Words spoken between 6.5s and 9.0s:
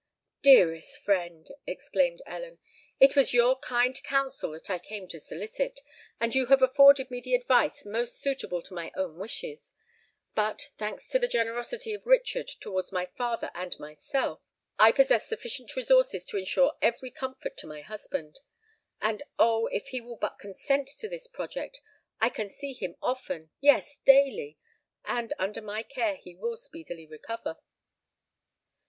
afforded me the advice most suitable to my